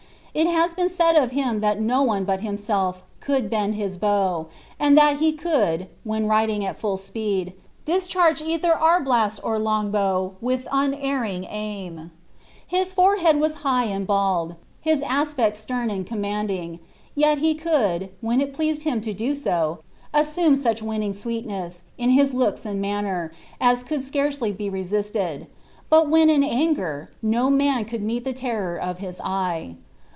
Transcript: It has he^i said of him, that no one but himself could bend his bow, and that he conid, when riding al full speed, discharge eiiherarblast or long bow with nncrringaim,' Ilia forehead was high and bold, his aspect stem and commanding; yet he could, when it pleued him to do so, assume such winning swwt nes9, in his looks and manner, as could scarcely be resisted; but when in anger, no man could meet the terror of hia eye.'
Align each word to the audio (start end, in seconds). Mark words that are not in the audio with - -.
It 0.33 0.47
has 0.47 0.75
he^i 0.75 0.89
said 0.89 1.17
of 1.17 1.31
him, 1.31 1.59
that 1.59 1.81
no 1.81 2.03
one 2.03 2.23
but 2.23 2.39
himself 2.39 3.03
could 3.19 3.49
bend 3.49 3.75
his 3.75 3.97
bow, 3.97 4.47
and 4.79 4.97
that 4.97 5.17
he 5.17 5.33
conid, 5.35 5.87
when 6.05 6.25
riding 6.25 6.65
al 6.65 6.73
full 6.73 6.95
speed, 6.95 7.51
discharge 7.83 8.39
eiiherarblast 8.41 9.41
or 9.43 9.59
long 9.59 9.91
bow 9.91 10.35
with 10.39 10.63
nncrringaim,' 10.67 12.11
Ilia 12.71 12.85
forehead 12.85 13.41
was 13.41 13.55
high 13.55 13.83
and 13.83 14.07
bold, 14.07 14.55
his 14.79 15.01
aspect 15.01 15.57
stem 15.57 15.89
and 15.89 16.07
commanding; 16.07 16.79
yet 17.13 17.39
he 17.39 17.53
could, 17.53 18.07
when 18.21 18.39
it 18.39 18.53
pleued 18.53 18.83
him 18.83 19.01
to 19.01 19.13
do 19.13 19.35
so, 19.35 19.79
assume 20.13 20.55
such 20.55 20.81
winning 20.81 21.11
swwt 21.11 21.45
nes9, 21.45 21.81
in 21.97 22.11
his 22.11 22.33
looks 22.33 22.65
and 22.65 22.79
manner, 22.79 23.33
as 23.59 23.83
could 23.83 24.01
scarcely 24.01 24.53
be 24.53 24.69
resisted; 24.69 25.47
but 25.89 26.07
when 26.07 26.29
in 26.29 26.41
anger, 26.41 27.11
no 27.21 27.49
man 27.49 27.83
could 27.83 28.01
meet 28.01 28.23
the 28.23 28.31
terror 28.31 28.77
of 28.77 28.99
hia 28.99 29.11
eye.' 29.25 29.75